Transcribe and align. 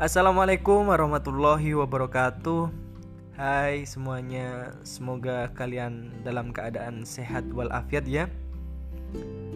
Assalamualaikum 0.00 0.88
warahmatullahi 0.88 1.76
wabarakatuh. 1.76 2.72
Hai 3.36 3.84
semuanya 3.84 4.72
Semoga 4.80 5.52
kalian 5.52 6.24
dalam 6.24 6.56
keadaan 6.56 7.04
sehat 7.04 7.44
walafiat 7.52 8.08
ya. 8.08 8.24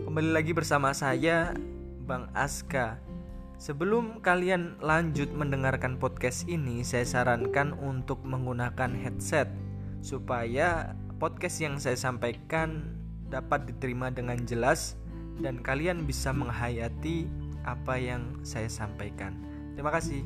Kembali 0.05 0.37
lagi 0.37 0.53
bersama 0.53 0.93
saya 0.93 1.57
Bang 2.05 2.29
Aska. 2.37 3.01
Sebelum 3.57 4.21
kalian 4.21 4.77
lanjut 4.85 5.33
mendengarkan 5.33 5.97
podcast 5.97 6.45
ini 6.45 6.85
Saya 6.85 7.09
sarankan 7.09 7.73
untuk 7.81 8.21
menggunakan 8.21 8.93
headset 9.01 9.49
Supaya 10.05 10.93
podcast 11.17 11.57
yang 11.65 11.81
saya 11.81 11.97
sampaikan 11.97 12.93
dapat 13.33 13.65
diterima 13.65 14.13
dengan 14.13 14.45
jelas 14.45 15.01
Dan 15.41 15.65
kalian 15.65 16.05
bisa 16.05 16.37
menghayati 16.37 17.33
apa 17.65 17.97
yang 17.97 18.45
saya 18.45 18.69
sampaikan 18.69 19.54
Terima 19.75 19.91
kasih. 19.91 20.23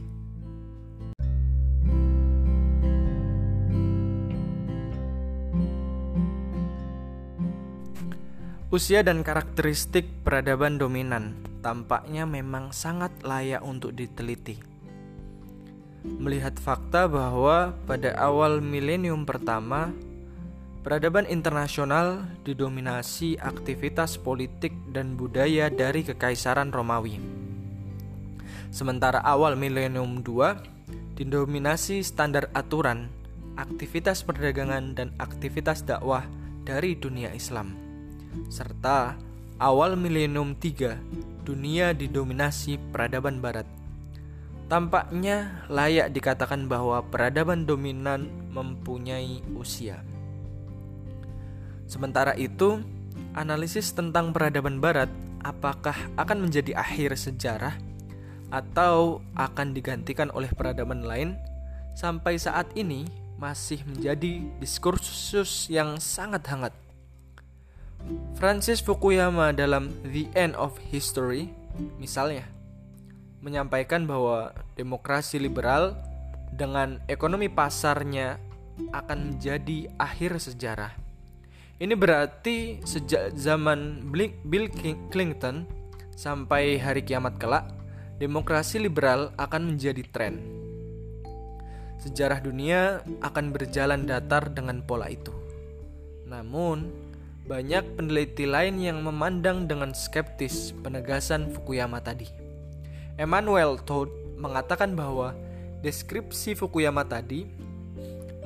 Usia 8.69 9.01
dan 9.01 9.25
karakteristik 9.25 10.05
peradaban 10.20 10.77
dominan 10.77 11.41
tampaknya 11.65 12.29
memang 12.29 12.69
sangat 12.69 13.11
layak 13.25 13.65
untuk 13.65 13.97
diteliti. 13.97 14.61
Melihat 16.05 16.56
fakta 16.61 17.09
bahwa 17.09 17.73
pada 17.89 18.12
awal 18.20 18.61
milenium 18.61 19.25
pertama, 19.25 19.89
peradaban 20.84 21.25
internasional 21.27 22.25
didominasi 22.45 23.41
aktivitas 23.41 24.20
politik 24.20 24.73
dan 24.92 25.17
budaya 25.17 25.69
dari 25.69 26.06
Kekaisaran 26.06 26.69
Romawi. 26.69 27.38
Sementara 28.69 29.24
awal 29.24 29.56
milenium 29.56 30.20
2 30.20 31.16
didominasi 31.16 32.05
standar 32.05 32.52
aturan, 32.52 33.08
aktivitas 33.56 34.22
perdagangan 34.22 34.92
dan 34.92 35.08
aktivitas 35.16 35.83
dakwah 35.88 36.28
dari 36.69 36.92
dunia 36.92 37.33
Islam. 37.33 37.72
Serta 38.52 39.16
awal 39.56 39.96
milenium 39.96 40.52
3 40.52 41.48
dunia 41.48 41.96
didominasi 41.96 42.77
peradaban 42.92 43.41
barat. 43.41 43.64
Tampaknya 44.69 45.64
layak 45.72 46.12
dikatakan 46.12 46.69
bahwa 46.69 47.00
peradaban 47.08 47.64
dominan 47.64 48.28
mempunyai 48.52 49.41
usia. 49.56 50.05
Sementara 51.89 52.36
itu, 52.36 52.84
analisis 53.33 53.96
tentang 53.96 54.36
peradaban 54.36 54.77
barat 54.77 55.08
apakah 55.41 55.96
akan 56.20 56.44
menjadi 56.44 56.77
akhir 56.77 57.16
sejarah 57.16 57.80
atau 58.49 59.21
akan 59.37 59.77
digantikan 59.77 60.33
oleh 60.33 60.49
peradaban 60.53 61.05
lain 61.05 61.37
sampai 61.93 62.41
saat 62.41 62.73
ini 62.79 63.05
masih 63.39 63.85
menjadi 63.87 64.43
diskursus 64.59 65.71
yang 65.71 66.03
sangat 66.03 66.43
hangat. 66.51 66.75
Francis 68.39 68.83
Fukuyama 68.83 69.51
dalam 69.55 69.91
The 70.07 70.31
End 70.35 70.55
of 70.55 70.79
History 70.91 71.51
misalnya 71.99 72.47
menyampaikan 73.43 74.07
bahwa 74.07 74.51
demokrasi 74.75 75.39
liberal 75.39 75.95
dengan 76.51 76.99
ekonomi 77.07 77.47
pasarnya 77.47 78.39
akan 78.91 79.35
menjadi 79.35 79.91
akhir 79.99 80.39
sejarah. 80.43 80.93
Ini 81.79 81.95
berarti 81.95 82.83
sejak 82.83 83.39
zaman 83.39 84.11
Bill 84.43 84.67
Clinton 85.15 85.63
sampai 86.19 86.83
hari 86.83 87.07
kiamat 87.07 87.39
kelak 87.39 87.78
demokrasi 88.19 88.83
liberal 88.83 89.30
akan 89.38 89.74
menjadi 89.74 90.02
tren. 90.11 90.42
Sejarah 92.02 92.42
dunia 92.42 93.02
akan 93.23 93.55
berjalan 93.55 94.06
datar 94.06 94.51
dengan 94.51 94.83
pola 94.83 95.06
itu. 95.11 95.30
Namun, 96.27 96.90
banyak 97.46 97.96
peneliti 97.96 98.45
lain 98.45 98.77
yang 98.83 99.01
memandang 99.01 99.70
dengan 99.70 99.95
skeptis 99.95 100.77
penegasan 100.84 101.48
Fukuyama 101.55 102.02
tadi. 102.02 102.28
Emmanuel 103.18 103.80
Todd 103.83 104.12
mengatakan 104.39 104.95
bahwa 104.95 105.34
deskripsi 105.83 106.55
Fukuyama 106.55 107.07
tadi 107.07 107.48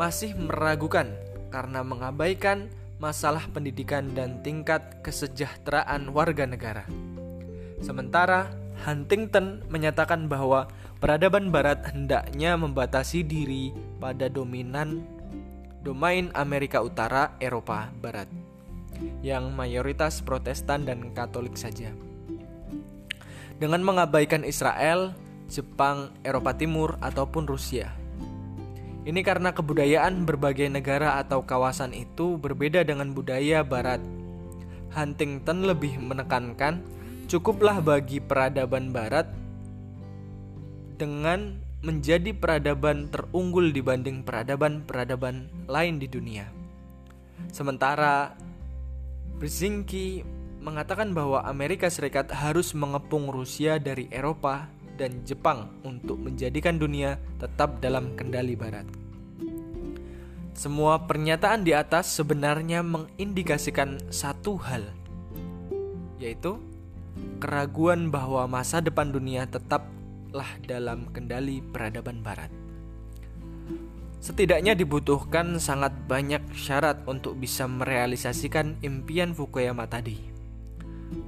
masih 0.00 0.32
meragukan 0.37 1.12
karena 1.53 1.84
mengabaikan 1.84 2.72
masalah 2.97 3.44
pendidikan 3.50 4.15
dan 4.16 4.41
tingkat 4.41 5.03
kesejahteraan 5.03 6.09
warga 6.15 6.47
negara. 6.47 6.87
Sementara 7.82 8.62
Huntington 8.82 9.62
menyatakan 9.70 10.26
bahwa 10.26 10.66
peradaban 10.98 11.54
barat 11.54 11.87
hendaknya 11.87 12.59
membatasi 12.59 13.22
diri 13.22 13.70
pada 14.03 14.26
dominan 14.26 15.06
domain 15.87 16.34
Amerika 16.34 16.82
Utara 16.82 17.34
Eropa 17.38 17.91
Barat 18.03 18.26
yang 19.22 19.54
mayoritas 19.54 20.22
Protestan 20.22 20.82
dan 20.87 21.15
Katolik 21.15 21.54
saja. 21.54 21.91
Dengan 23.59 23.87
mengabaikan 23.87 24.43
Israel, 24.43 25.14
Jepang, 25.47 26.10
Eropa 26.26 26.54
Timur 26.54 26.99
ataupun 26.99 27.47
Rusia. 27.47 27.94
Ini 29.03 29.19
karena 29.26 29.50
kebudayaan 29.50 30.22
berbagai 30.22 30.70
negara 30.70 31.19
atau 31.19 31.43
kawasan 31.43 31.91
itu 31.94 32.38
berbeda 32.38 32.87
dengan 32.87 33.10
budaya 33.14 33.66
barat. 33.66 33.99
Huntington 34.94 35.66
lebih 35.66 35.99
menekankan 35.99 36.82
Cukuplah 37.32 37.81
bagi 37.81 38.20
peradaban 38.20 38.93
barat 38.93 39.25
dengan 41.00 41.65
menjadi 41.81 42.37
peradaban 42.37 43.09
terunggul 43.09 43.72
dibanding 43.72 44.20
peradaban-peradaban 44.20 45.48
lain 45.65 45.97
di 45.97 46.12
dunia. 46.12 46.53
Sementara 47.48 48.37
Brzezinski 49.41 50.20
mengatakan 50.60 51.16
bahwa 51.16 51.41
Amerika 51.48 51.88
Serikat 51.88 52.28
harus 52.37 52.76
mengepung 52.76 53.32
Rusia 53.32 53.81
dari 53.81 54.12
Eropa 54.12 54.69
dan 55.00 55.25
Jepang 55.25 55.72
untuk 55.88 56.20
menjadikan 56.20 56.76
dunia 56.76 57.16
tetap 57.41 57.81
dalam 57.81 58.12
kendali 58.12 58.60
barat. 58.60 58.84
Semua 60.53 61.00
pernyataan 61.09 61.64
di 61.64 61.72
atas 61.72 62.12
sebenarnya 62.12 62.84
mengindikasikan 62.84 64.12
satu 64.12 64.60
hal, 64.60 64.84
yaitu 66.20 66.60
keraguan 67.43 68.09
bahwa 68.12 68.47
masa 68.47 68.78
depan 68.78 69.11
dunia 69.11 69.49
tetaplah 69.50 70.50
dalam 70.65 71.11
kendali 71.11 71.61
peradaban 71.61 72.23
barat. 72.23 72.53
Setidaknya 74.23 74.78
dibutuhkan 74.78 75.59
sangat 75.59 75.91
banyak 76.06 76.55
syarat 76.55 77.03
untuk 77.11 77.34
bisa 77.34 77.67
merealisasikan 77.67 78.78
impian 78.78 79.34
Fukuyama 79.34 79.91
tadi. 79.91 80.15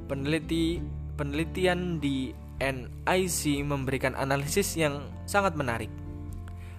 Peneliti 0.07 0.79
penelitian 1.19 1.99
di 1.99 2.31
NIC 2.63 3.67
memberikan 3.67 4.15
analisis 4.15 4.79
yang 4.79 5.03
sangat 5.27 5.59
menarik. 5.59 5.91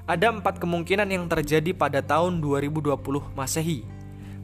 Ada 0.08 0.32
empat 0.32 0.62
kemungkinan 0.62 1.12
yang 1.12 1.28
terjadi 1.28 1.76
pada 1.76 2.00
tahun 2.00 2.40
2020 2.40 2.96
Masehi. 3.36 3.84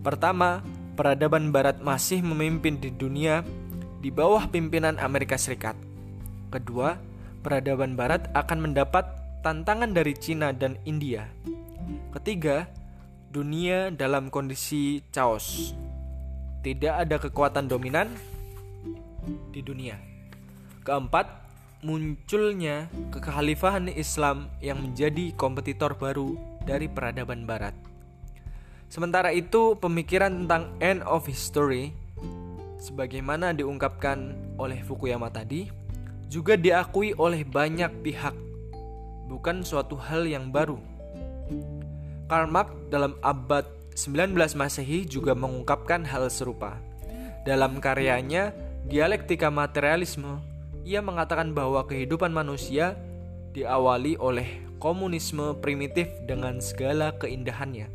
Pertama, 0.03 0.65
peradaban 0.99 1.53
barat 1.53 1.79
masih 1.79 2.19
memimpin 2.19 2.81
di 2.81 2.89
dunia 2.91 3.45
di 4.01 4.09
bawah 4.09 4.49
pimpinan 4.49 4.97
Amerika 4.97 5.37
Serikat. 5.37 5.77
Kedua, 6.49 6.97
peradaban 7.45 7.93
barat 7.93 8.33
akan 8.33 8.65
mendapat 8.65 9.05
tantangan 9.45 9.93
dari 9.93 10.17
Cina 10.17 10.49
dan 10.49 10.81
India. 10.89 11.29
Ketiga, 12.09 12.65
dunia 13.29 13.93
dalam 13.93 14.33
kondisi 14.33 15.05
chaos. 15.13 15.77
Tidak 16.65 16.93
ada 16.97 17.21
kekuatan 17.21 17.69
dominan 17.69 18.09
di 19.53 19.61
dunia. 19.61 20.01
Keempat, 20.81 21.29
munculnya 21.85 22.89
kekhalifahan 23.13 23.85
Islam 23.93 24.49
yang 24.65 24.81
menjadi 24.81 25.29
kompetitor 25.37 25.93
baru 25.93 26.37
dari 26.65 26.89
peradaban 26.89 27.45
barat. 27.45 27.77
Sementara 28.89 29.29
itu, 29.29 29.77
pemikiran 29.77 30.45
tentang 30.45 30.73
end 30.81 31.05
of 31.05 31.29
history 31.29 31.93
sebagaimana 32.81 33.53
diungkapkan 33.53 34.33
oleh 34.57 34.81
Fukuyama 34.81 35.29
tadi, 35.29 35.69
juga 36.25 36.57
diakui 36.57 37.13
oleh 37.13 37.45
banyak 37.45 38.01
pihak, 38.01 38.33
bukan 39.29 39.61
suatu 39.61 39.93
hal 39.93 40.25
yang 40.25 40.49
baru. 40.49 40.81
Karl 42.25 42.49
Marx 42.49 42.73
dalam 42.89 43.13
abad 43.21 43.67
19 43.93 44.33
Masehi 44.57 45.05
juga 45.05 45.37
mengungkapkan 45.37 46.01
hal 46.07 46.31
serupa. 46.33 46.79
Dalam 47.45 47.77
karyanya 47.83 48.55
Dialektika 48.87 49.53
Materialisme, 49.53 50.41
ia 50.87 51.03
mengatakan 51.05 51.53
bahwa 51.53 51.85
kehidupan 51.85 52.33
manusia 52.33 52.97
diawali 53.53 54.17
oleh 54.17 54.63
komunisme 54.81 55.59
primitif 55.61 56.09
dengan 56.25 56.57
segala 56.63 57.13
keindahannya. 57.19 57.91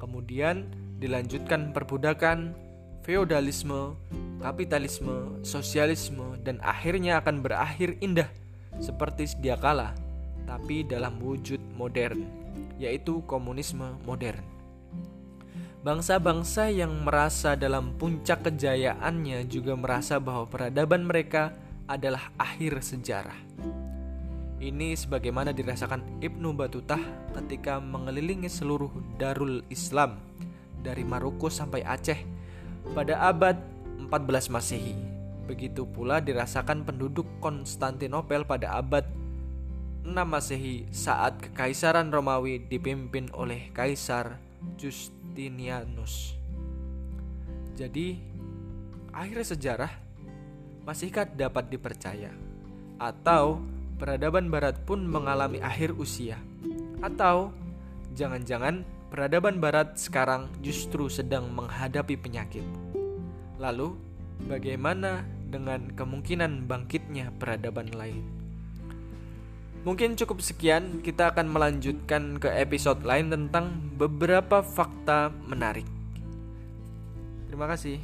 Kemudian 0.00 0.72
dilanjutkan 0.98 1.70
perbudakan, 1.76 2.56
feodalisme, 3.00 3.96
kapitalisme, 4.40 5.40
sosialisme, 5.44 6.36
dan 6.44 6.60
akhirnya 6.64 7.20
akan 7.20 7.44
berakhir 7.44 7.96
indah 8.00 8.28
seperti 8.80 9.28
sedia 9.28 9.56
kala. 9.56 9.96
tapi 10.50 10.82
dalam 10.82 11.22
wujud 11.22 11.62
modern, 11.78 12.26
yaitu 12.74 13.22
komunisme 13.30 13.86
modern. 14.02 14.42
Bangsa-bangsa 15.86 16.74
yang 16.74 17.06
merasa 17.06 17.54
dalam 17.54 17.94
puncak 17.94 18.50
kejayaannya 18.50 19.46
juga 19.46 19.78
merasa 19.78 20.18
bahwa 20.18 20.50
peradaban 20.50 21.06
mereka 21.06 21.54
adalah 21.86 22.34
akhir 22.34 22.82
sejarah. 22.82 23.38
Ini 24.58 24.98
sebagaimana 24.98 25.54
dirasakan 25.54 26.18
Ibnu 26.18 26.50
Batutah 26.52 27.00
ketika 27.32 27.78
mengelilingi 27.78 28.50
seluruh 28.50 28.90
Darul 29.22 29.62
Islam 29.70 30.18
dari 30.82 31.06
Maroko 31.06 31.46
sampai 31.46 31.86
Aceh 31.86 32.39
pada 32.92 33.20
abad 33.22 33.56
14 34.10 34.50
Masehi. 34.50 34.96
Begitu 35.46 35.86
pula 35.86 36.22
dirasakan 36.22 36.86
penduduk 36.86 37.26
Konstantinopel 37.42 38.46
pada 38.46 38.78
abad 38.78 39.06
6 40.06 40.14
Masehi 40.14 40.88
saat 40.90 41.38
Kekaisaran 41.38 42.08
Romawi 42.08 42.62
dipimpin 42.64 43.28
oleh 43.36 43.68
Kaisar 43.76 44.40
Justinianus. 44.80 46.38
Jadi, 47.76 48.20
akhir 49.12 49.56
sejarah 49.56 49.92
masihkah 50.84 51.28
dapat 51.28 51.72
dipercaya? 51.72 52.32
Atau 53.00 53.64
peradaban 53.96 54.48
barat 54.48 54.76
pun 54.84 55.04
mengalami 55.04 55.60
akhir 55.60 55.96
usia. 55.96 56.36
Atau 57.00 57.52
jangan-jangan 58.16 58.84
peradaban 59.10 59.58
barat 59.58 59.98
sekarang 59.98 60.46
justru 60.62 61.10
sedang 61.10 61.50
menghadapi 61.50 62.14
penyakit. 62.14 62.62
Lalu, 63.58 63.98
bagaimana 64.46 65.26
dengan 65.50 65.90
kemungkinan 65.92 66.70
bangkitnya 66.70 67.34
peradaban 67.36 67.90
lain? 67.90 68.22
Mungkin 69.82 70.14
cukup 70.14 70.38
sekian, 70.44 71.02
kita 71.02 71.34
akan 71.34 71.50
melanjutkan 71.50 72.38
ke 72.38 72.48
episode 72.52 73.02
lain 73.02 73.32
tentang 73.32 73.74
beberapa 73.98 74.62
fakta 74.62 75.34
menarik. 75.48 75.88
Terima 77.50 77.66
kasih. 77.66 77.98